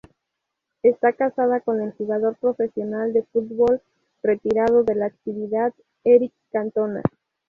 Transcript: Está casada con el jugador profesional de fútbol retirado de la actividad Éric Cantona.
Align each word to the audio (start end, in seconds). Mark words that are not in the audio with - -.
Está 0.81 1.13
casada 1.13 1.59
con 1.59 1.79
el 1.79 1.91
jugador 1.91 2.35
profesional 2.37 3.13
de 3.13 3.21
fútbol 3.25 3.83
retirado 4.23 4.83
de 4.83 4.95
la 4.95 5.05
actividad 5.05 5.75
Éric 6.03 6.33
Cantona. 6.51 7.03